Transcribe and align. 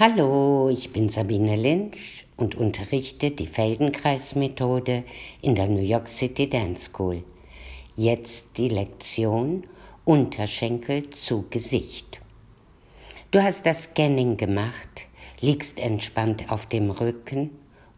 Hallo, 0.00 0.68
ich 0.68 0.92
bin 0.92 1.08
Sabine 1.08 1.56
Lynch 1.56 2.24
und 2.36 2.54
unterrichte 2.54 3.32
die 3.32 3.48
Feldenkreismethode 3.48 5.02
in 5.42 5.56
der 5.56 5.66
New 5.66 5.82
York 5.82 6.06
City 6.06 6.48
Dance 6.48 6.84
School. 6.84 7.24
Jetzt 7.96 8.58
die 8.58 8.68
Lektion 8.68 9.64
Unterschenkel 10.04 11.10
zu 11.10 11.46
Gesicht. 11.50 12.20
Du 13.32 13.42
hast 13.42 13.66
das 13.66 13.82
Scanning 13.82 14.36
gemacht, 14.36 15.08
liegst 15.40 15.80
entspannt 15.80 16.48
auf 16.48 16.66
dem 16.66 16.92
Rücken 16.92 17.50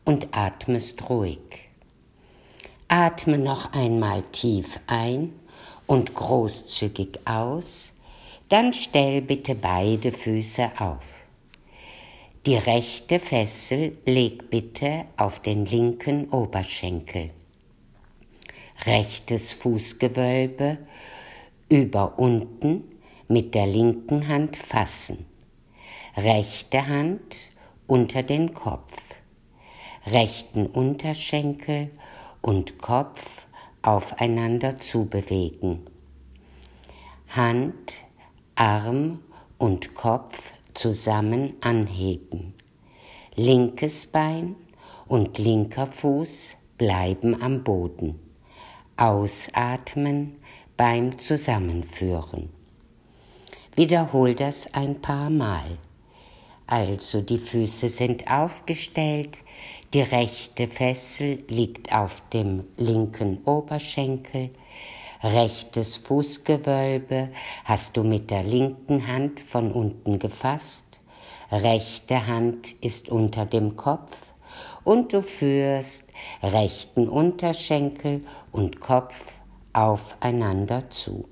und 0.07 0.29
atmest 0.33 1.11
ruhig. 1.11 1.69
Atme 2.89 3.37
noch 3.37 3.75
einmal 3.75 4.23
tief 4.33 4.81
ein 4.87 5.35
und 5.87 6.15
großzügig 6.15 7.21
aus, 7.27 7.93
dann 8.49 8.73
stell 8.73 9.21
bitte 9.21 9.55
beide 9.55 10.13
Füße 10.13 10.71
auf. 10.79 11.20
Die 12.47 12.57
rechte 12.57 13.21
Fessel 13.21 13.99
leg 14.07 14.49
bitte 14.49 15.05
auf 15.19 15.41
den 15.41 15.67
linken 15.67 16.31
Oberschenkel. 16.31 17.33
Rechtes 18.87 19.53
Fußgewölbe 19.53 20.79
über 21.69 22.19
unten 22.19 22.85
mit 23.29 23.55
der 23.55 23.67
linken 23.67 24.27
Hand 24.27 24.57
fassen. 24.57 25.27
Rechte 26.17 26.87
Hand 26.87 27.37
unter 27.87 28.23
den 28.23 28.55
Kopf. 28.55 28.97
Rechten 30.07 30.65
Unterschenkel 30.65 31.91
und 32.41 32.79
Kopf 32.79 33.45
aufeinander 33.83 34.79
zubewegen. 34.79 35.81
Hand, 37.29 37.93
Arm 38.55 39.19
und 39.59 39.95
Kopf 39.95 40.53
zusammen 40.81 41.57
anheben. 41.61 42.55
Linkes 43.35 44.07
Bein 44.07 44.57
und 45.09 45.37
linker 45.37 45.87
Fuß 45.87 46.57
bleiben 46.79 47.43
am 47.43 47.63
Boden. 47.63 48.19
Ausatmen 48.97 50.37
beim 50.79 51.19
Zusammenführen. 51.19 52.49
Wiederhol 53.77 54.35
das 54.35 54.73
ein 54.73 55.03
paar 55.03 55.29
Mal. 55.29 55.77
Also 56.67 57.21
die 57.21 57.39
Füße 57.39 57.91
sind 57.91 58.31
aufgestellt, 58.31 59.37
die 59.93 60.01
rechte 60.01 60.67
Fessel 60.67 61.45
liegt 61.49 61.93
auf 61.93 62.23
dem 62.33 62.65
linken 62.79 63.45
Oberschenkel, 63.45 64.49
Rechtes 65.23 65.99
Fußgewölbe 65.99 67.29
hast 67.67 67.95
du 67.95 68.03
mit 68.03 68.31
der 68.31 68.43
linken 68.43 69.07
Hand 69.07 69.39
von 69.41 69.71
unten 69.71 70.19
gefasst, 70.19 70.87
rechte 71.53 72.27
Hand 72.27 72.73
ist 72.81 73.11
unter 73.11 73.45
dem 73.45 73.77
Kopf 73.77 74.17
und 74.83 75.13
du 75.13 75.21
führst 75.21 76.05
rechten 76.43 77.07
Unterschenkel 77.07 78.25
und 78.51 78.81
Kopf 78.81 79.41
aufeinander 79.75 80.89
zu. 80.89 81.29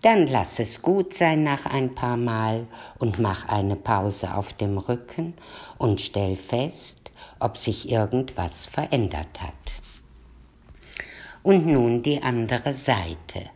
Dann 0.00 0.26
lass 0.26 0.60
es 0.60 0.80
gut 0.80 1.12
sein 1.12 1.44
nach 1.44 1.66
ein 1.66 1.94
paar 1.94 2.16
Mal 2.16 2.66
und 2.98 3.18
mach 3.18 3.48
eine 3.48 3.76
Pause 3.76 4.34
auf 4.34 4.54
dem 4.54 4.78
Rücken 4.78 5.34
und 5.76 6.00
stell 6.00 6.36
fest, 6.36 7.12
ob 7.38 7.58
sich 7.58 7.90
irgendwas 7.90 8.66
verändert 8.66 9.42
hat. 9.42 9.83
Und 11.44 11.66
nun 11.66 12.02
die 12.02 12.22
andere 12.22 12.72
Seite. 12.72 13.50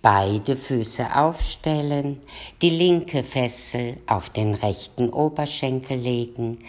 Beide 0.00 0.56
Füße 0.56 1.14
aufstellen, 1.14 2.22
die 2.62 2.70
linke 2.70 3.22
Fessel 3.22 3.98
auf 4.06 4.30
den 4.30 4.54
rechten 4.54 5.10
Oberschenkel 5.10 5.98
legen, 5.98 6.60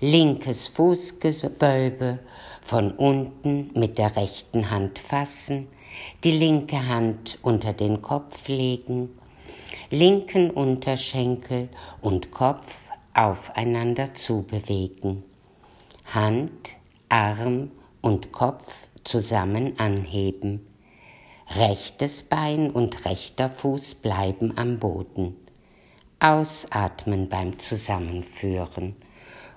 linkes 0.00 0.68
Fußgewölbe 0.68 2.20
von 2.62 2.92
unten 2.92 3.72
mit 3.74 3.98
der 3.98 4.16
rechten 4.16 4.70
Hand 4.70 4.98
fassen, 4.98 5.68
die 6.24 6.32
linke 6.32 6.88
Hand 6.88 7.38
unter 7.42 7.74
den 7.74 8.00
Kopf 8.00 8.48
legen, 8.48 9.10
linken 9.90 10.50
Unterschenkel 10.50 11.68
und 12.00 12.30
Kopf 12.30 12.74
aufeinander 13.12 14.14
zubewegen, 14.14 15.24
Hand, 16.06 16.70
Arm 17.10 17.70
und 18.00 18.32
Kopf 18.32 18.86
zusammen 19.04 19.78
anheben. 19.78 20.66
Rechtes 21.48 22.22
Bein 22.22 22.70
und 22.70 23.04
rechter 23.04 23.50
Fuß 23.50 23.96
bleiben 23.96 24.56
am 24.56 24.78
Boden. 24.78 25.36
Ausatmen 26.18 27.28
beim 27.28 27.58
Zusammenführen 27.58 28.96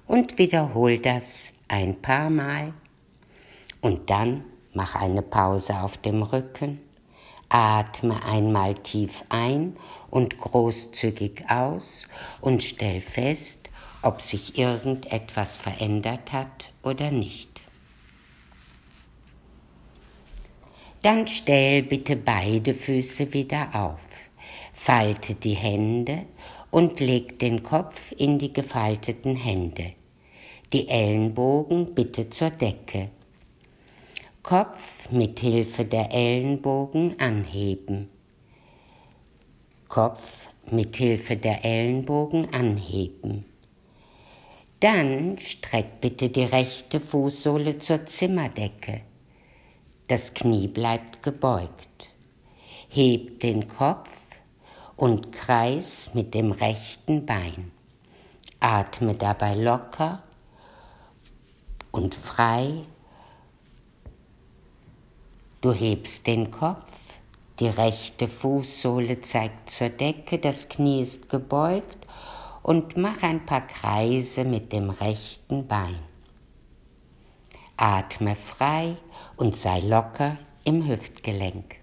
und 0.05 0.37
wiederhol 0.37 0.99
das 0.99 1.53
ein 1.67 2.01
paar 2.01 2.29
Mal. 2.29 2.73
Und 3.81 4.09
dann 4.09 4.43
mach 4.73 4.95
eine 4.95 5.21
Pause 5.21 5.79
auf 5.81 5.97
dem 5.97 6.23
Rücken, 6.23 6.79
atme 7.49 8.23
einmal 8.23 8.75
tief 8.75 9.23
ein 9.29 9.77
und 10.09 10.39
großzügig 10.39 11.49
aus 11.49 12.07
und 12.41 12.63
stell 12.63 13.01
fest, 13.01 13.69
ob 14.01 14.21
sich 14.21 14.57
irgendetwas 14.57 15.57
verändert 15.57 16.31
hat 16.33 16.71
oder 16.83 17.11
nicht. 17.11 17.56
Dann 21.07 21.25
stell 21.25 21.83
bitte 21.83 22.17
beide 22.17 22.73
Füße 22.73 23.31
wieder 23.31 23.69
auf, 23.73 24.01
falte 24.73 25.35
die 25.35 25.53
Hände 25.53 26.25
und 26.69 26.99
leg 26.99 27.39
den 27.39 27.63
Kopf 27.63 28.11
in 28.17 28.39
die 28.39 28.51
gefalteten 28.51 29.37
Hände. 29.37 29.93
Die 30.73 30.89
Ellenbogen 30.89 31.95
bitte 31.95 32.29
zur 32.29 32.49
Decke. 32.49 33.07
Kopf 34.43 35.09
mit 35.09 35.39
Hilfe 35.39 35.85
der 35.85 36.11
Ellenbogen 36.11 37.17
anheben. 37.21 38.09
Kopf 39.87 40.49
mit 40.69 40.97
Hilfe 40.97 41.37
der 41.37 41.63
Ellenbogen 41.63 42.53
anheben. 42.53 43.45
Dann 44.81 45.39
streck 45.39 46.01
bitte 46.01 46.27
die 46.27 46.43
rechte 46.43 46.99
Fußsohle 46.99 47.79
zur 47.79 48.05
Zimmerdecke. 48.05 49.03
Das 50.07 50.33
Knie 50.33 50.69
bleibt 50.69 51.21
gebeugt. 51.21 52.09
Heb 52.87 53.41
den 53.41 53.67
Kopf 53.67 54.09
und 54.95 55.33
kreis 55.33 56.09
mit 56.13 56.33
dem 56.33 56.53
rechten 56.53 57.25
Bein. 57.25 57.73
Atme 58.61 59.15
dabei 59.15 59.55
locker 59.55 60.23
und 61.91 62.15
frei. 62.15 62.85
Du 65.59 65.73
hebst 65.73 66.25
den 66.25 66.51
Kopf, 66.51 66.91
die 67.59 67.67
rechte 67.67 68.29
Fußsohle 68.29 69.19
zeigt 69.19 69.69
zur 69.69 69.89
Decke, 69.89 70.37
das 70.37 70.69
Knie 70.69 71.01
ist 71.01 71.27
gebeugt 71.27 72.07
und 72.63 72.95
mach 72.95 73.23
ein 73.23 73.45
paar 73.45 73.67
Kreise 73.67 74.45
mit 74.45 74.71
dem 74.71 74.89
rechten 74.89 75.67
Bein. 75.67 76.06
Atme 77.77 78.35
frei 78.35 78.97
und 79.35 79.55
sei 79.55 79.79
locker 79.81 80.37
im 80.63 80.87
Hüftgelenk. 80.87 81.75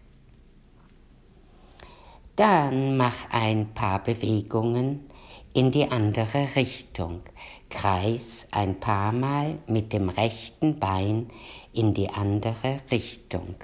Dann 2.37 2.97
mach 2.97 3.31
ein 3.31 3.75
paar 3.75 4.03
Bewegungen 4.03 5.09
in 5.53 5.71
die 5.71 5.89
andere 5.89 6.57
Richtung. 6.57 7.23
Kreis 7.71 8.49
ein 8.51 8.81
paar 8.81 9.13
Mal 9.13 9.59
mit 9.69 9.93
dem 9.93 10.09
rechten 10.09 10.81
Bein 10.81 11.31
in 11.73 11.95
die 11.95 12.11
andere 12.11 12.81
Richtung. 12.91 13.55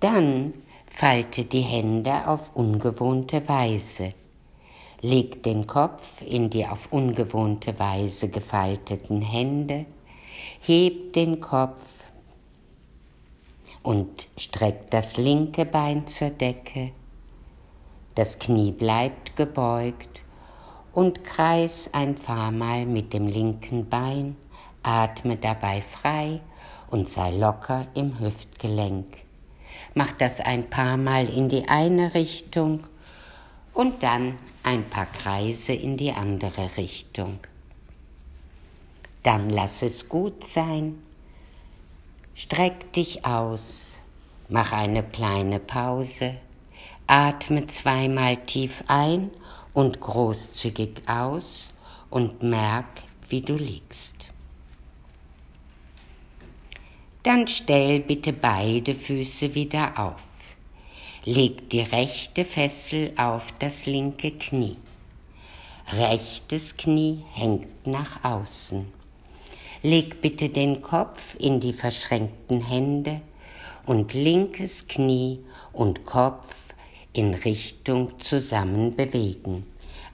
Dann 0.00 0.52
falte 0.90 1.44
die 1.44 1.60
Hände 1.60 2.26
auf 2.26 2.54
ungewohnte 2.56 3.48
Weise. 3.48 4.14
Leg 5.04 5.42
den 5.42 5.66
Kopf 5.66 6.22
in 6.22 6.48
die 6.48 6.64
auf 6.64 6.90
ungewohnte 6.90 7.78
Weise 7.78 8.30
gefalteten 8.30 9.20
Hände, 9.20 9.84
heb 10.62 11.12
den 11.12 11.42
Kopf 11.42 12.04
und 13.82 14.28
streck 14.38 14.90
das 14.90 15.18
linke 15.18 15.66
Bein 15.66 16.06
zur 16.06 16.30
Decke. 16.30 16.92
Das 18.14 18.38
Knie 18.38 18.72
bleibt 18.72 19.36
gebeugt 19.36 20.22
und 20.94 21.22
kreis 21.22 21.90
ein 21.92 22.14
paar 22.14 22.50
Mal 22.50 22.86
mit 22.86 23.12
dem 23.12 23.26
linken 23.26 23.86
Bein, 23.90 24.36
atme 24.82 25.36
dabei 25.36 25.82
frei 25.82 26.40
und 26.90 27.10
sei 27.10 27.30
locker 27.32 27.88
im 27.92 28.20
Hüftgelenk. 28.20 29.18
Mach 29.92 30.12
das 30.12 30.40
ein 30.40 30.70
paar 30.70 30.96
Mal 30.96 31.28
in 31.28 31.50
die 31.50 31.68
eine 31.68 32.14
Richtung 32.14 32.84
und 33.74 34.02
dann 34.02 34.38
ein 34.62 34.88
paar 34.88 35.06
Kreise 35.06 35.74
in 35.74 35.96
die 35.96 36.12
andere 36.12 36.76
Richtung. 36.76 37.38
Dann 39.22 39.50
lass 39.50 39.82
es 39.82 40.08
gut 40.08 40.46
sein, 40.46 41.02
streck 42.34 42.92
dich 42.92 43.24
aus 43.24 43.94
Mach 44.50 44.72
eine 44.72 45.02
kleine 45.02 45.58
Pause, 45.58 46.36
atme 47.06 47.66
zweimal 47.66 48.36
tief 48.44 48.84
ein 48.88 49.30
und 49.72 50.00
großzügig 50.00 51.08
aus 51.08 51.68
und 52.10 52.42
merk, 52.42 52.84
wie 53.30 53.40
du 53.40 53.54
liegst. 53.54 54.14
Dann 57.22 57.48
stell 57.48 58.00
bitte 58.00 58.34
beide 58.34 58.94
Füße 58.94 59.54
wieder 59.54 59.98
auf. 59.98 60.33
Leg 61.26 61.70
die 61.70 61.80
rechte 61.80 62.44
Fessel 62.44 63.10
auf 63.16 63.54
das 63.58 63.86
linke 63.86 64.32
Knie. 64.32 64.76
Rechtes 65.90 66.76
Knie 66.76 67.24
hängt 67.32 67.86
nach 67.86 68.22
außen. 68.22 68.84
Leg 69.82 70.20
bitte 70.20 70.50
den 70.50 70.82
Kopf 70.82 71.34
in 71.38 71.60
die 71.60 71.72
verschränkten 71.72 72.60
Hände 72.60 73.22
und 73.86 74.12
linkes 74.12 74.86
Knie 74.86 75.38
und 75.72 76.04
Kopf 76.04 76.74
in 77.14 77.32
Richtung 77.32 78.20
zusammen 78.20 78.94
bewegen, 78.94 79.64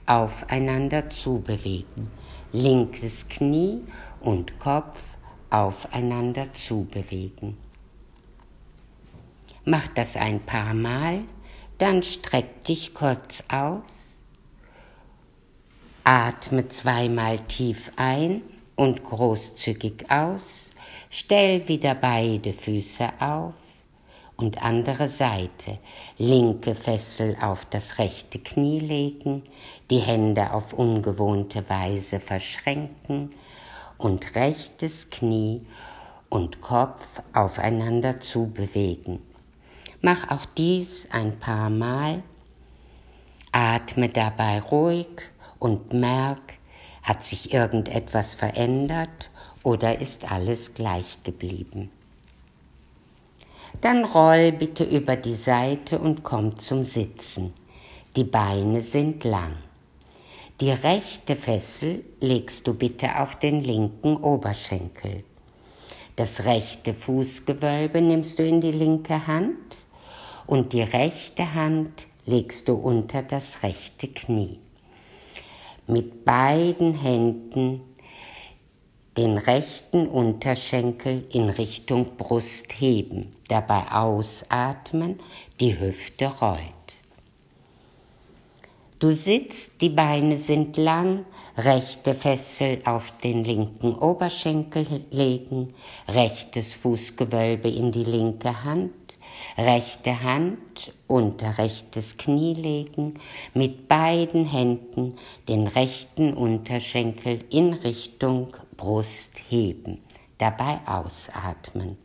aufeinander 0.05 1.09
zubewegen. 1.09 2.09
Linkes 2.53 3.27
Knie 3.27 3.81
und 4.21 4.57
Kopf 4.59 5.03
aufeinander 5.49 6.53
zubewegen. 6.53 7.57
Mach 9.63 9.87
das 9.89 10.15
ein 10.15 10.39
paar 10.39 10.73
Mal, 10.73 11.19
dann 11.77 12.01
streck 12.01 12.63
dich 12.63 12.95
kurz 12.95 13.43
aus, 13.47 14.17
atme 16.03 16.67
zweimal 16.69 17.39
tief 17.41 17.91
ein 17.95 18.41
und 18.75 19.03
großzügig 19.03 20.09
aus, 20.09 20.71
stell 21.11 21.67
wieder 21.67 21.93
beide 21.93 22.53
Füße 22.53 23.07
auf 23.19 23.53
und 24.35 24.63
andere 24.63 25.07
Seite, 25.07 25.77
linke 26.17 26.73
Fessel 26.73 27.37
auf 27.39 27.65
das 27.65 27.99
rechte 27.99 28.39
Knie 28.39 28.79
legen, 28.79 29.43
die 29.91 29.99
Hände 29.99 30.53
auf 30.53 30.73
ungewohnte 30.73 31.69
Weise 31.69 32.19
verschränken 32.19 33.29
und 33.99 34.33
rechtes 34.33 35.11
Knie 35.11 35.61
und 36.29 36.61
Kopf 36.61 37.21
aufeinander 37.33 38.19
zubewegen. 38.21 39.30
Mach 40.03 40.31
auch 40.31 40.45
dies 40.45 41.07
ein 41.11 41.37
paar 41.39 41.69
Mal. 41.69 42.23
Atme 43.51 44.09
dabei 44.09 44.59
ruhig 44.59 45.29
und 45.59 45.93
merk, 45.93 46.53
hat 47.03 47.23
sich 47.23 47.53
irgendetwas 47.53 48.33
verändert 48.33 49.29
oder 49.61 50.01
ist 50.01 50.31
alles 50.31 50.73
gleich 50.73 51.21
geblieben. 51.23 51.91
Dann 53.81 54.03
roll 54.03 54.51
bitte 54.51 54.83
über 54.83 55.15
die 55.15 55.35
Seite 55.35 55.99
und 55.99 56.23
komm 56.23 56.57
zum 56.57 56.83
Sitzen. 56.83 57.53
Die 58.15 58.23
Beine 58.23 58.81
sind 58.81 59.23
lang. 59.23 59.53
Die 60.61 60.71
rechte 60.71 61.35
Fessel 61.35 62.03
legst 62.19 62.65
du 62.67 62.73
bitte 62.73 63.19
auf 63.19 63.35
den 63.35 63.63
linken 63.63 64.17
Oberschenkel. 64.17 65.23
Das 66.15 66.45
rechte 66.45 66.95
Fußgewölbe 66.95 68.01
nimmst 68.01 68.39
du 68.39 68.47
in 68.47 68.61
die 68.61 68.71
linke 68.71 69.27
Hand 69.27 69.77
und 70.47 70.73
die 70.73 70.81
rechte 70.81 71.53
Hand 71.53 72.07
legst 72.25 72.67
du 72.67 72.73
unter 72.73 73.21
das 73.21 73.63
rechte 73.63 74.07
Knie. 74.07 74.59
Mit 75.87 76.23
beiden 76.25 76.93
Händen 76.93 77.81
den 79.17 79.37
rechten 79.37 80.07
Unterschenkel 80.07 81.25
in 81.31 81.49
Richtung 81.49 82.15
Brust 82.17 82.79
heben, 82.79 83.35
dabei 83.49 83.91
ausatmen, 83.91 85.19
die 85.59 85.77
Hüfte 85.77 86.27
rollt. 86.27 86.61
Du 88.99 89.13
sitzt, 89.13 89.81
die 89.81 89.89
Beine 89.89 90.37
sind 90.37 90.77
lang, 90.77 91.25
rechte 91.57 92.13
Fessel 92.13 92.81
auf 92.85 93.11
den 93.17 93.43
linken 93.43 93.95
Oberschenkel 93.95 95.05
legen, 95.09 95.73
rechtes 96.07 96.75
Fußgewölbe 96.75 97.67
in 97.67 97.91
die 97.91 98.03
linke 98.03 98.63
Hand, 98.63 98.91
rechte 99.57 100.23
Hand 100.23 100.93
unter 101.07 101.57
rechtes 101.57 102.17
Knie 102.17 102.53
legen, 102.53 103.15
mit 103.53 103.87
beiden 103.87 104.45
Händen 104.45 105.15
den 105.47 105.67
rechten 105.67 106.33
Unterschenkel 106.33 107.39
in 107.49 107.73
Richtung 107.73 108.47
Brust 108.77 109.31
heben, 109.49 109.99
dabei 110.37 110.79
ausatmen. 110.85 111.97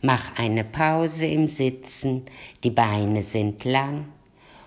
Mach 0.00 0.38
eine 0.38 0.64
Pause 0.64 1.26
im 1.26 1.48
Sitzen, 1.48 2.26
die 2.62 2.70
Beine 2.70 3.22
sind 3.22 3.64
lang 3.64 4.06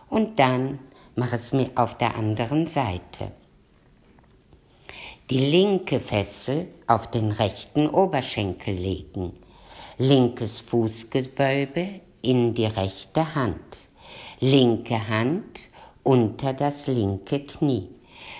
und 0.09 0.39
dann 0.39 0.80
mach 1.15 1.31
es 1.33 1.54
mir 1.54 1.69
auf 1.75 1.97
der 1.97 2.15
anderen 2.15 2.68
Seite. 2.68 3.31
Die 5.30 5.39
linke 5.39 6.01
Fessel 6.01 6.68
auf 6.88 7.09
den 7.09 7.31
rechten 7.31 7.88
Oberschenkel 7.88 8.75
legen, 8.75 9.31
linkes 10.01 10.62
Fußgewölbe 10.62 12.01
in 12.24 12.56
die 12.56 12.65
rechte 12.65 13.36
Hand, 13.36 13.77
linke 14.39 15.07
Hand 15.07 15.59
unter 16.01 16.53
das 16.53 16.88
linke 16.88 17.42
Knie, 17.42 17.88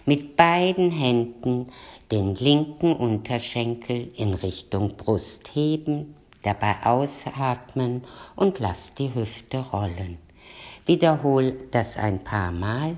mit 0.08 0.36
beiden 0.36 0.90
Händen 0.90 1.68
den 2.10 2.34
linken 2.34 2.96
Unterschenkel 2.96 4.10
in 4.16 4.34
Richtung 4.34 4.98
Brust 4.98 5.52
heben, 5.54 6.16
dabei 6.42 6.78
ausatmen 6.84 8.06
und 8.36 8.58
lass 8.58 8.96
die 8.96 9.14
Hüfte 9.14 9.60
rollen. 9.60 10.18
Wiederhol 10.88 11.60
das 11.70 11.96
ein 11.96 12.24
paar 12.24 12.52
Mal 12.52 12.98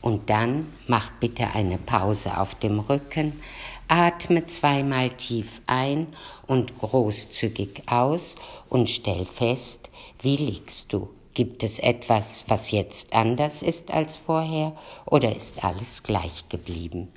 und 0.00 0.30
dann 0.30 0.72
mach 0.86 1.10
bitte 1.18 1.48
eine 1.54 1.78
Pause 1.78 2.38
auf 2.38 2.54
dem 2.54 2.78
Rücken, 2.78 3.40
Atme 3.88 4.46
zweimal 4.46 5.10
tief 5.10 5.60
ein 5.66 6.08
und 6.46 6.78
großzügig 6.78 7.84
aus 7.86 8.34
und 8.68 8.90
stell 8.90 9.24
fest, 9.24 9.90
wie 10.22 10.36
liegst 10.36 10.92
du. 10.92 11.08
Gibt 11.34 11.62
es 11.62 11.78
etwas, 11.78 12.44
was 12.48 12.70
jetzt 12.70 13.12
anders 13.12 13.62
ist 13.62 13.90
als 13.90 14.16
vorher 14.16 14.74
oder 15.04 15.36
ist 15.36 15.62
alles 15.62 16.02
gleich 16.02 16.48
geblieben? 16.48 17.08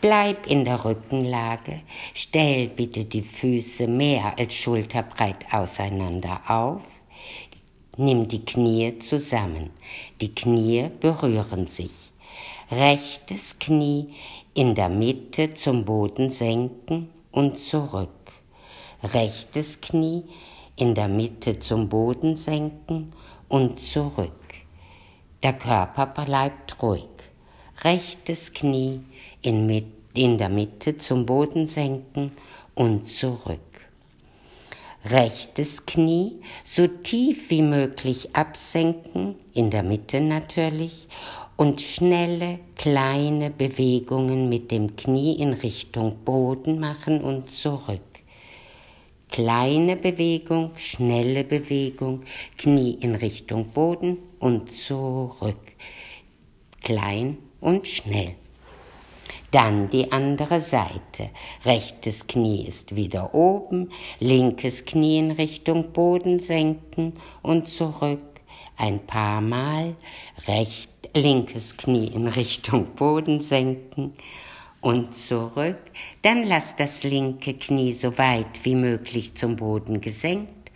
Bleib 0.00 0.46
in 0.46 0.64
der 0.64 0.84
Rückenlage, 0.84 1.82
stell 2.14 2.68
bitte 2.68 3.04
die 3.04 3.22
Füße 3.22 3.86
mehr 3.86 4.38
als 4.38 4.54
schulterbreit 4.54 5.52
auseinander 5.52 6.40
auf, 6.48 6.82
nimm 7.96 8.26
die 8.26 8.44
Knie 8.44 8.98
zusammen, 8.98 9.70
die 10.20 10.34
Knie 10.34 10.90
berühren 11.00 11.66
sich. 11.66 11.90
Rechtes 12.70 13.58
Knie 13.58 14.14
in 14.54 14.74
der 14.74 14.88
Mitte 14.88 15.54
zum 15.54 15.84
Boden 15.84 16.30
senken 16.30 17.10
und 17.30 17.60
zurück. 17.60 18.08
Rechtes 19.02 19.80
Knie 19.80 20.24
in 20.76 20.94
der 20.94 21.08
Mitte 21.08 21.60
zum 21.60 21.88
Boden 21.88 22.36
senken 22.36 23.12
und 23.48 23.78
zurück. 23.78 24.32
Der 25.42 25.52
Körper 25.52 26.06
bleibt 26.06 26.82
ruhig. 26.82 27.04
Rechtes 27.82 28.52
Knie 28.52 29.00
in, 29.40 29.66
mit, 29.66 29.86
in 30.14 30.36
der 30.36 30.48
Mitte 30.48 30.98
zum 30.98 31.24
Boden 31.24 31.66
senken 31.66 32.32
und 32.74 33.08
zurück. 33.08 33.60
Rechtes 35.04 35.86
Knie 35.86 36.42
so 36.62 36.86
tief 36.86 37.48
wie 37.48 37.62
möglich 37.62 38.36
absenken, 38.36 39.36
in 39.54 39.70
der 39.70 39.82
Mitte 39.82 40.20
natürlich, 40.20 41.08
und 41.60 41.82
schnelle, 41.82 42.58
kleine 42.74 43.50
Bewegungen 43.50 44.48
mit 44.48 44.70
dem 44.70 44.96
Knie 44.96 45.34
in 45.34 45.52
Richtung 45.52 46.24
Boden 46.24 46.80
machen 46.80 47.20
und 47.20 47.50
zurück. 47.50 48.00
Kleine 49.28 49.96
Bewegung, 49.96 50.70
schnelle 50.76 51.44
Bewegung, 51.44 52.22
Knie 52.56 52.96
in 53.02 53.14
Richtung 53.14 53.68
Boden 53.72 54.16
und 54.38 54.72
zurück. 54.72 55.72
Klein 56.82 57.36
und 57.60 57.86
schnell. 57.86 58.36
Dann 59.50 59.90
die 59.90 60.10
andere 60.12 60.62
Seite. 60.62 61.28
Rechtes 61.66 62.26
Knie 62.26 62.64
ist 62.66 62.96
wieder 62.96 63.34
oben, 63.34 63.90
linkes 64.18 64.86
Knie 64.86 65.18
in 65.18 65.30
Richtung 65.32 65.92
Boden 65.92 66.38
senken 66.38 67.12
und 67.42 67.68
zurück. 67.68 68.20
Ein 68.78 69.04
paar 69.06 69.42
Mal 69.42 69.94
recht 70.46 70.89
linkes 71.14 71.76
Knie 71.76 72.08
in 72.08 72.28
Richtung 72.28 72.94
Boden 72.94 73.40
senken 73.40 74.12
und 74.80 75.14
zurück. 75.14 75.78
Dann 76.22 76.44
lass 76.44 76.76
das 76.76 77.02
linke 77.02 77.54
Knie 77.54 77.92
so 77.92 78.16
weit 78.18 78.64
wie 78.64 78.74
möglich 78.74 79.34
zum 79.34 79.56
Boden 79.56 80.00
gesenkt 80.00 80.70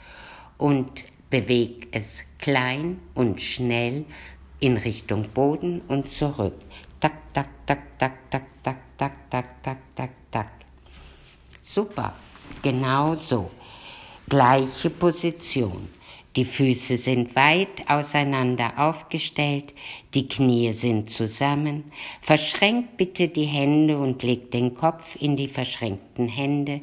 und 0.59 0.91
beweg 1.31 1.89
es 1.93 2.23
klein 2.39 3.01
und 3.15 3.41
schnell 3.41 4.05
in 4.61 4.77
Richtung 4.77 5.29
Boden 5.35 5.81
und 5.89 6.09
zurück. 6.09 6.55
Tak, 7.01 7.33
tak, 7.33 7.49
tak, 7.67 7.99
tak, 7.99 8.31
tak, 8.31 8.45
tak, 8.63 8.79
tak, 8.99 9.31
tak, 9.31 9.63
tak, 9.63 9.79
tak, 9.95 10.11
tak. 10.31 10.51
Super, 11.63 12.15
genau 12.63 13.15
so. 13.15 13.51
Gleiche 14.29 14.91
Position. 14.91 15.89
Die 16.37 16.45
Füße 16.45 16.97
sind 16.97 17.37
weit 17.37 17.89
auseinander 17.89 18.73
aufgestellt, 18.77 19.73
die 20.15 20.27
Knie 20.27 20.73
sind 20.73 21.09
zusammen. 21.09 21.93
Verschränkt 22.23 22.97
bitte 22.97 23.29
die 23.29 23.45
Hände 23.45 23.97
und 23.97 24.25
legt 24.25 24.53
den 24.53 24.75
Kopf 24.75 25.15
in 25.21 25.37
die 25.37 25.47
verschränkten 25.47 26.29
Hände. 26.29 26.81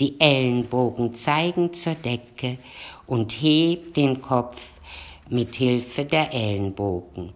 Die 0.00 0.20
Ellenbogen 0.20 1.14
zeigen 1.14 1.72
zur 1.72 1.94
Decke 1.94 2.58
und 3.06 3.32
hebt 3.32 3.96
den 3.96 4.20
Kopf 4.20 4.60
mit 5.30 5.56
Hilfe 5.56 6.04
der 6.04 6.34
Ellenbogen. 6.34 7.32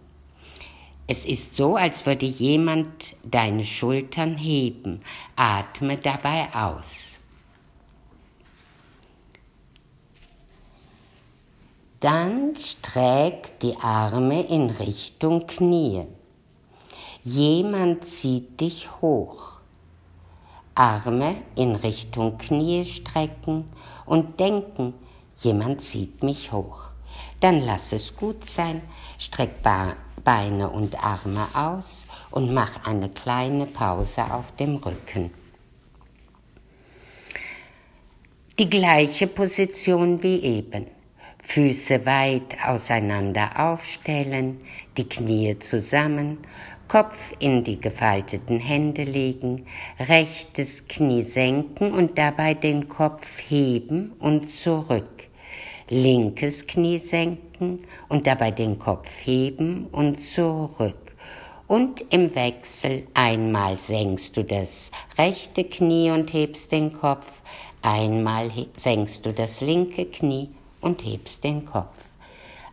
Es 1.07 1.25
ist 1.25 1.55
so, 1.55 1.75
als 1.75 2.05
würde 2.05 2.27
jemand 2.27 3.15
deine 3.23 3.65
Schultern 3.65 4.37
heben. 4.37 5.01
Atme 5.35 5.97
dabei 5.97 6.47
aus. 6.53 7.19
Dann 12.05 12.55
streck 12.57 13.59
die 13.61 13.75
Arme 13.81 14.45
in 14.45 14.69
Richtung 14.69 15.47
Knie. 15.47 16.03
Jemand 17.23 18.05
zieht 18.05 18.61
dich 18.61 18.87
hoch. 19.01 19.53
Arme 20.75 21.37
in 21.55 21.75
Richtung 21.75 22.37
Knie 22.37 22.85
strecken 22.85 23.67
und 24.05 24.39
denken, 24.39 24.93
jemand 25.39 25.81
zieht 25.81 26.21
mich 26.21 26.51
hoch. 26.51 26.83
Dann 27.39 27.61
lass 27.61 27.91
es 27.91 28.15
gut 28.15 28.47
sein, 28.47 28.83
streck 29.17 29.63
Beine 29.63 30.69
und 30.69 31.03
Arme 31.03 31.47
aus 31.55 32.05
und 32.29 32.53
mach 32.53 32.85
eine 32.85 33.09
kleine 33.09 33.65
Pause 33.65 34.31
auf 34.31 34.55
dem 34.57 34.75
Rücken. 34.75 35.31
Die 38.59 38.69
gleiche 38.69 39.25
Position 39.25 40.21
wie 40.21 40.39
eben. 40.43 40.94
Füße 41.47 42.05
weit 42.05 42.57
auseinander 42.65 43.51
aufstellen, 43.55 44.59
die 44.97 45.07
Knie 45.07 45.57
zusammen, 45.59 46.39
Kopf 46.89 47.33
in 47.39 47.63
die 47.63 47.79
gefalteten 47.79 48.59
Hände 48.59 49.03
legen, 49.03 49.65
rechtes 49.99 50.87
Knie 50.87 51.21
senken 51.21 51.93
und 51.93 52.17
dabei 52.17 52.55
den 52.55 52.89
Kopf 52.89 53.27
heben 53.47 54.13
und 54.19 54.49
zurück. 54.49 55.29
Linkes 55.87 56.67
Knie 56.67 56.99
senken 56.99 57.79
und 58.09 58.27
dabei 58.27 58.51
den 58.51 58.77
Kopf 58.77 59.09
heben 59.23 59.85
und 59.91 60.19
zurück. 60.19 61.13
Und 61.67 62.03
im 62.09 62.35
Wechsel 62.35 63.07
einmal 63.13 63.77
senkst 63.77 64.35
du 64.35 64.43
das 64.43 64.91
rechte 65.17 65.63
Knie 65.63 66.11
und 66.11 66.33
hebst 66.33 66.71
den 66.71 66.91
Kopf, 66.91 67.41
einmal 67.81 68.51
senkst 68.75 69.25
du 69.25 69.31
das 69.31 69.61
linke 69.61 70.05
Knie 70.05 70.49
und 70.85 71.03
hebst 71.03 71.43
den 71.43 71.65
Kopf. 71.65 71.97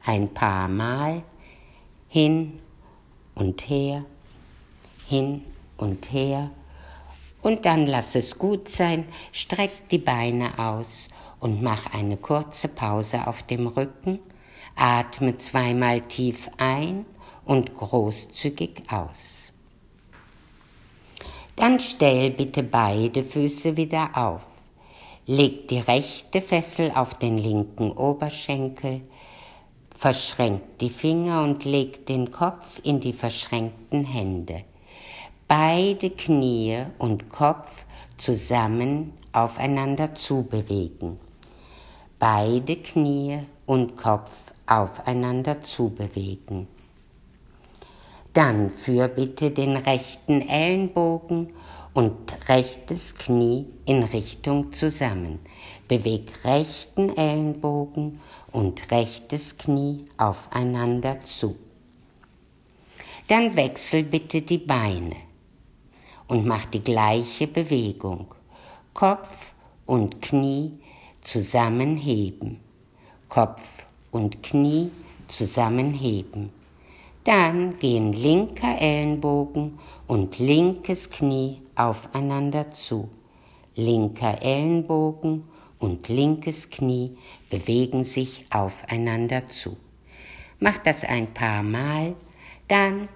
Ein 0.04 0.28
paar 0.34 0.68
Mal 0.68 1.22
hin 2.08 2.60
und 3.34 3.68
her, 3.68 4.04
hin 5.08 5.42
und 5.78 6.12
her. 6.12 6.50
Und 7.40 7.64
dann 7.64 7.86
lass 7.86 8.14
es 8.14 8.38
gut 8.38 8.68
sein, 8.68 9.06
streck 9.32 9.88
die 9.88 9.98
Beine 9.98 10.58
aus 10.58 11.08
und 11.40 11.62
mach 11.62 11.92
eine 11.94 12.18
kurze 12.18 12.68
Pause 12.68 13.26
auf 13.26 13.42
dem 13.44 13.66
Rücken. 13.66 14.18
Atme 14.76 15.38
zweimal 15.38 16.02
tief 16.02 16.50
ein 16.58 17.06
und 17.46 17.74
großzügig 17.76 18.82
aus. 18.90 19.52
Dann 21.56 21.80
stell 21.80 22.30
bitte 22.30 22.62
beide 22.62 23.22
Füße 23.24 23.76
wieder 23.76 24.10
auf. 24.14 24.51
Legt 25.26 25.70
die 25.70 25.78
rechte 25.78 26.42
Fessel 26.42 26.90
auf 26.94 27.14
den 27.14 27.38
linken 27.38 27.92
Oberschenkel, 27.92 29.02
verschränkt 29.94 30.80
die 30.80 30.90
Finger 30.90 31.44
und 31.44 31.64
legt 31.64 32.08
den 32.08 32.32
Kopf 32.32 32.80
in 32.82 32.98
die 32.98 33.12
verschränkten 33.12 34.04
Hände. 34.04 34.64
Beide 35.46 36.10
Knie 36.10 36.86
und 36.98 37.30
Kopf 37.30 37.70
zusammen 38.16 39.12
aufeinander 39.32 40.12
zubewegen. 40.16 41.20
Beide 42.18 42.76
Knie 42.76 43.40
und 43.64 43.96
Kopf 43.96 44.32
aufeinander 44.66 45.62
zubewegen. 45.62 46.66
Dann 48.32 48.70
führ 48.70 49.06
bitte 49.06 49.52
den 49.52 49.76
rechten 49.76 50.40
Ellenbogen 50.48 51.50
und 51.94 52.48
rechtes 52.48 53.14
Knie 53.14 53.66
in 53.84 54.02
Richtung 54.02 54.72
zusammen. 54.72 55.38
Beweg 55.88 56.44
rechten 56.44 57.16
Ellenbogen 57.16 58.20
und 58.50 58.90
rechtes 58.90 59.56
Knie 59.58 60.06
aufeinander 60.16 61.22
zu. 61.24 61.56
Dann 63.28 63.56
wechsel 63.56 64.02
bitte 64.04 64.42
die 64.42 64.58
Beine 64.58 65.16
und 66.28 66.46
mach 66.46 66.64
die 66.66 66.82
gleiche 66.82 67.46
Bewegung. 67.46 68.26
Kopf 68.94 69.52
und 69.86 70.20
Knie 70.22 70.72
zusammenheben. 71.22 72.60
Kopf 73.28 73.86
und 74.10 74.42
Knie 74.42 74.90
zusammenheben. 75.28 76.50
Dann 77.24 77.78
gehen 77.78 78.12
linker 78.12 78.80
Ellenbogen 78.80 79.78
und 80.08 80.40
linkes 80.40 81.08
Knie 81.08 81.62
aufeinander 81.76 82.72
zu. 82.72 83.08
Linker 83.76 84.42
Ellenbogen 84.42 85.44
und 85.78 86.08
linkes 86.08 86.68
Knie 86.68 87.16
bewegen 87.48 88.02
sich 88.02 88.44
aufeinander 88.50 89.48
zu. 89.48 89.76
Mach 90.58 90.78
das 90.78 91.04
ein 91.04 91.32
paar 91.32 91.62
Mal, 91.62 92.14
dann 92.66 93.08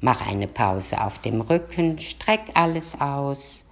mach 0.00 0.26
eine 0.26 0.48
Pause 0.48 1.00
auf 1.00 1.20
dem 1.20 1.40
Rücken, 1.40 1.98
streck 2.00 2.42
alles 2.54 3.00
aus, 3.00 3.64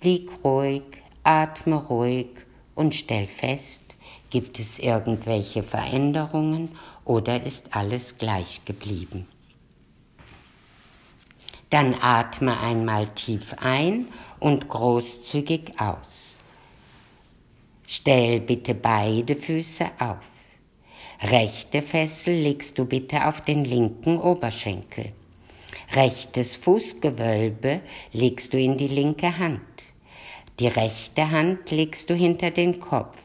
lieg 0.00 0.30
ruhig, 0.44 0.82
atme 1.24 1.76
ruhig 1.76 2.28
und 2.74 2.94
stell 2.94 3.26
fest, 3.26 3.82
gibt 4.30 4.58
es 4.58 4.78
irgendwelche 4.78 5.62
Veränderungen 5.62 6.70
oder 7.08 7.42
ist 7.42 7.74
alles 7.74 8.18
gleich 8.18 8.64
geblieben? 8.64 9.26
Dann 11.70 11.96
atme 12.00 12.60
einmal 12.60 13.08
tief 13.14 13.54
ein 13.58 14.08
und 14.38 14.68
großzügig 14.68 15.80
aus. 15.80 16.36
Stell 17.86 18.40
bitte 18.40 18.74
beide 18.74 19.34
Füße 19.34 19.86
auf. 19.98 20.24
Rechte 21.20 21.82
Fessel 21.82 22.34
legst 22.34 22.78
du 22.78 22.84
bitte 22.84 23.26
auf 23.26 23.40
den 23.40 23.64
linken 23.64 24.20
Oberschenkel. 24.20 25.12
Rechtes 25.94 26.56
Fußgewölbe 26.56 27.80
legst 28.12 28.52
du 28.52 28.58
in 28.58 28.76
die 28.76 28.88
linke 28.88 29.38
Hand. 29.38 29.62
Die 30.60 30.68
rechte 30.68 31.30
Hand 31.30 31.70
legst 31.70 32.10
du 32.10 32.14
hinter 32.14 32.50
den 32.50 32.78
Kopf. 32.78 33.16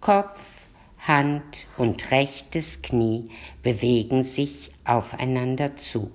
Kopf, 0.00 0.59
Hand 1.06 1.66
und 1.78 2.10
rechtes 2.10 2.82
Knie 2.82 3.30
bewegen 3.62 4.22
sich 4.22 4.70
aufeinander 4.84 5.76
zu. 5.76 6.10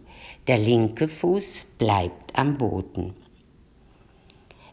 Der 0.48 0.58
linke 0.58 1.08
Fuß 1.08 1.66
bleibt 1.78 2.38
am 2.38 2.58
Boden. 2.58 3.16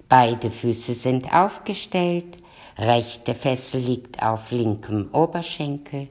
Beide 0.09 0.51
Füße 0.51 0.93
sind 0.93 1.33
aufgestellt, 1.33 2.37
rechte 2.77 3.35
Fessel 3.35 3.81
liegt 3.81 4.23
auf 4.23 4.51
linkem 4.51 5.09
Oberschenkel, 5.13 6.09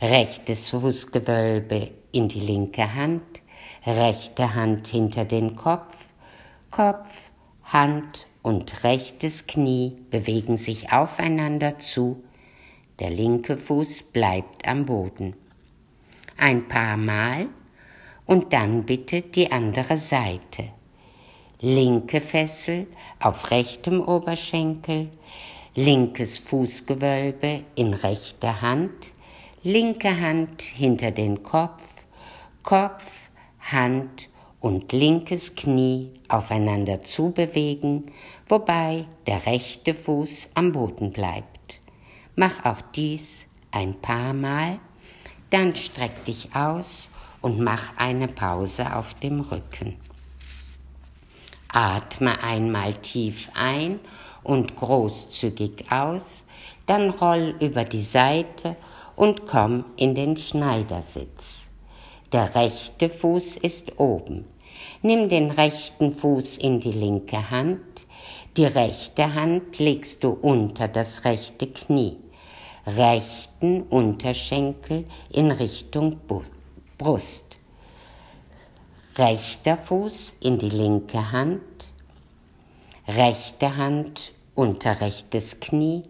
rechtes 0.00 0.70
Fußgewölbe 0.70 1.90
in 2.12 2.28
die 2.28 2.40
linke 2.40 2.94
Hand, 2.94 3.42
rechte 3.84 4.54
Hand 4.54 4.88
hinter 4.88 5.26
den 5.26 5.56
Kopf, 5.56 5.94
Kopf, 6.70 7.30
Hand 7.64 8.26
und 8.40 8.84
rechtes 8.84 9.46
Knie 9.46 9.98
bewegen 10.10 10.56
sich 10.56 10.90
aufeinander 10.90 11.78
zu, 11.78 12.22
der 13.02 13.10
linke 13.10 13.56
Fuß 13.56 14.04
bleibt 14.12 14.68
am 14.68 14.86
Boden. 14.86 15.34
Ein 16.36 16.68
paar 16.68 16.96
Mal 16.96 17.48
und 18.26 18.52
dann 18.52 18.84
bitte 18.84 19.22
die 19.22 19.50
andere 19.50 19.96
Seite. 19.96 20.68
Linke 21.60 22.20
Fessel 22.20 22.86
auf 23.18 23.50
rechtem 23.50 24.00
Oberschenkel, 24.00 25.08
linkes 25.74 26.38
Fußgewölbe 26.38 27.64
in 27.74 27.92
rechter 27.92 28.62
Hand, 28.62 28.92
linke 29.64 30.20
Hand 30.20 30.62
hinter 30.62 31.10
den 31.10 31.42
Kopf, 31.42 31.82
Kopf, 32.62 33.30
Hand 33.58 34.28
und 34.60 34.92
linkes 34.92 35.56
Knie 35.56 36.12
aufeinander 36.28 37.02
zubewegen, 37.02 38.12
wobei 38.46 39.06
der 39.26 39.44
rechte 39.44 39.92
Fuß 39.92 40.50
am 40.54 40.70
Boden 40.70 41.10
bleibt. 41.10 41.51
Mach 42.34 42.64
auch 42.64 42.80
dies 42.94 43.46
ein 43.70 44.00
paar 44.00 44.32
Mal, 44.32 44.78
dann 45.50 45.74
streck 45.74 46.24
dich 46.24 46.54
aus 46.54 47.10
und 47.40 47.60
mach 47.60 47.96
eine 47.96 48.28
Pause 48.28 48.96
auf 48.96 49.14
dem 49.14 49.40
Rücken. 49.40 49.96
Atme 51.68 52.42
einmal 52.42 52.94
tief 52.94 53.50
ein 53.54 54.00
und 54.42 54.76
großzügig 54.76 55.90
aus, 55.90 56.44
Dann 56.86 57.10
roll 57.10 57.54
über 57.60 57.84
die 57.84 58.02
Seite 58.02 58.76
und 59.14 59.46
komm 59.46 59.84
in 59.96 60.14
den 60.14 60.36
Schneidersitz. 60.36 61.68
Der 62.32 62.54
rechte 62.54 63.08
Fuß 63.08 63.56
ist 63.56 63.98
oben. 63.98 64.46
Nimm 65.02 65.28
den 65.28 65.50
rechten 65.50 66.12
Fuß 66.12 66.56
in 66.58 66.80
die 66.80 66.92
linke 66.92 67.50
Hand. 67.50 67.91
Die 68.56 68.66
rechte 68.66 69.34
Hand 69.34 69.78
legst 69.78 70.22
du 70.22 70.30
unter 70.30 70.86
das 70.86 71.24
rechte 71.24 71.68
Knie. 71.68 72.18
Rechten 72.86 73.82
Unterschenkel 73.84 75.06
in 75.30 75.50
Richtung 75.50 76.20
Brust. 76.98 77.56
Rechter 79.16 79.78
Fuß 79.78 80.34
in 80.40 80.58
die 80.58 80.68
linke 80.68 81.32
Hand. 81.32 81.62
Rechte 83.08 83.76
Hand 83.76 84.32
unter 84.54 85.00
rechtes 85.00 85.58
Knie, 85.60 86.02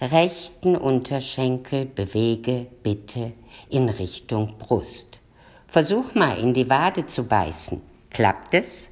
rechten 0.00 0.76
Unterschenkel 0.76 1.86
bewege 1.86 2.66
bitte 2.82 3.32
in 3.70 3.88
Richtung 3.88 4.58
Brust. 4.58 5.20
Versuch 5.68 6.14
mal 6.14 6.38
in 6.38 6.54
die 6.54 6.68
Wade 6.68 7.06
zu 7.06 7.24
beißen. 7.24 7.80
Klappt 8.10 8.54
es? 8.54 8.88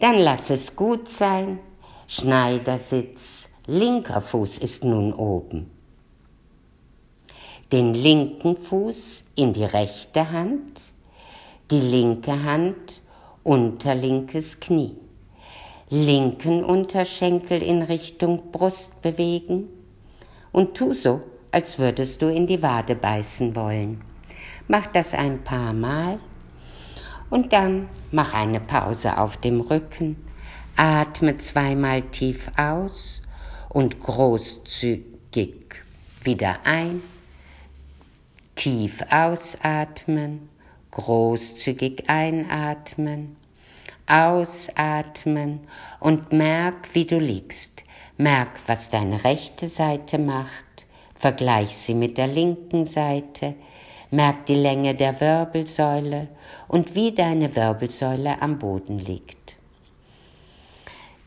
Dann 0.00 0.18
lass 0.18 0.50
es 0.50 0.74
gut 0.74 1.10
sein. 1.10 1.58
Schneidersitz, 2.06 3.48
linker 3.66 4.20
Fuß 4.20 4.58
ist 4.58 4.84
nun 4.84 5.12
oben. 5.12 5.70
Den 7.70 7.92
linken 7.92 8.56
Fuß 8.56 9.24
in 9.34 9.52
die 9.52 9.64
rechte 9.64 10.30
Hand, 10.30 10.80
die 11.70 11.80
linke 11.80 12.42
Hand 12.42 13.02
unter 13.44 13.94
linkes 13.94 14.58
Knie 14.58 14.96
linken 15.90 16.64
Unterschenkel 16.64 17.62
in 17.62 17.82
Richtung 17.82 18.50
Brust 18.52 19.00
bewegen 19.00 19.68
und 20.52 20.76
tu 20.76 20.92
so, 20.92 21.22
als 21.50 21.78
würdest 21.78 22.20
du 22.20 22.28
in 22.28 22.46
die 22.46 22.62
Wade 22.62 22.94
beißen 22.94 23.56
wollen. 23.56 24.02
Mach 24.66 24.86
das 24.86 25.14
ein 25.14 25.42
paar 25.44 25.72
Mal 25.72 26.18
und 27.30 27.52
dann 27.52 27.88
mach 28.10 28.34
eine 28.34 28.60
Pause 28.60 29.18
auf 29.18 29.36
dem 29.36 29.60
Rücken, 29.60 30.16
atme 30.76 31.38
zweimal 31.38 32.02
tief 32.02 32.50
aus 32.56 33.22
und 33.68 34.00
großzügig 34.00 35.82
wieder 36.22 36.58
ein, 36.64 37.02
tief 38.54 39.04
ausatmen, 39.10 40.48
großzügig 40.90 42.08
einatmen 42.08 43.36
Ausatmen 44.08 45.60
und 46.00 46.32
merk, 46.32 46.94
wie 46.94 47.04
du 47.04 47.18
liegst. 47.18 47.84
Merk, 48.16 48.48
was 48.66 48.88
deine 48.88 49.22
rechte 49.22 49.68
Seite 49.68 50.18
macht. 50.18 50.64
Vergleich 51.14 51.76
sie 51.76 51.94
mit 51.94 52.16
der 52.16 52.26
linken 52.26 52.86
Seite. 52.86 53.54
Merk 54.10 54.46
die 54.46 54.54
Länge 54.54 54.94
der 54.94 55.20
Wirbelsäule 55.20 56.28
und 56.66 56.94
wie 56.94 57.12
deine 57.12 57.54
Wirbelsäule 57.54 58.40
am 58.40 58.58
Boden 58.58 58.98
liegt. 58.98 59.54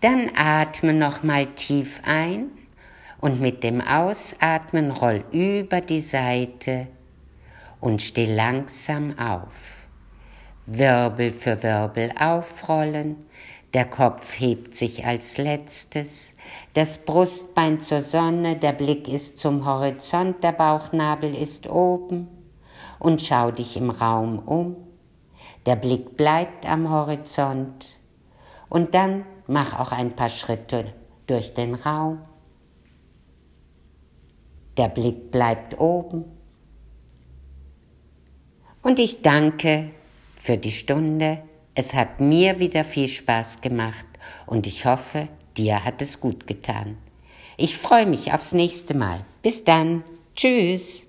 Dann 0.02 0.32
atme 0.36 0.92
nochmal 0.92 1.46
tief 1.46 2.02
ein 2.04 2.48
und 3.20 3.40
mit 3.40 3.64
dem 3.64 3.82
Ausatmen 3.82 4.90
roll 4.90 5.24
über 5.32 5.82
die 5.82 6.02
Seite 6.02 6.88
und 7.80 8.02
steh 8.02 8.26
langsam 8.26 9.14
auf. 9.20 9.86
Wirbel 10.66 11.32
für 11.34 11.62
Wirbel 11.62 12.12
aufrollen, 12.20 13.16
der 13.76 13.86
Kopf 13.86 14.40
hebt 14.40 14.76
sich 14.76 15.06
als 15.06 15.38
letztes, 15.38 16.34
das 16.74 16.98
Brustbein 16.98 17.80
zur 17.80 18.02
Sonne, 18.02 18.56
der 18.56 18.74
Blick 18.74 19.08
ist 19.08 19.38
zum 19.38 19.66
Horizont, 19.66 20.44
der 20.44 20.52
Bauchnabel 20.52 21.36
ist 21.36 21.68
oben 21.68 22.41
und 23.02 23.20
schau 23.20 23.50
dich 23.50 23.78
im 23.78 23.90
Raum 23.90 24.38
um. 24.38 24.76
Der 25.66 25.76
Blick 25.76 26.16
bleibt 26.18 26.70
am 26.70 26.90
Horizont 26.90 28.00
und 28.70 28.94
dann 28.94 29.26
mach 29.48 29.80
auch 29.80 29.92
ein 29.92 30.16
paar 30.16 30.30
Schritte 30.30 30.94
durch 31.26 31.56
den 31.56 31.74
Raum. 31.74 32.20
Der 34.78 34.88
Blick 34.88 35.32
bleibt 35.32 35.80
oben. 35.80 36.26
Und 38.84 39.00
ich 39.00 39.24
danke 39.24 39.90
für 40.36 40.58
die 40.58 40.72
Stunde. 40.72 41.42
Es 41.74 41.96
hat 41.96 42.20
mir 42.20 42.60
wieder 42.60 42.84
viel 42.84 43.08
Spaß 43.08 43.62
gemacht 43.62 44.06
und 44.46 44.68
ich 44.68 44.86
hoffe, 44.86 45.28
dir 45.58 45.84
hat 45.84 46.04
es 46.04 46.20
gut 46.20 46.46
getan. 46.46 46.98
Ich 47.58 47.78
freue 47.78 48.06
mich 48.06 48.32
aufs 48.32 48.54
nächste 48.54 48.94
Mal. 48.94 49.26
Bis 49.42 49.64
dann. 49.64 50.04
Tschüss. 50.36 51.06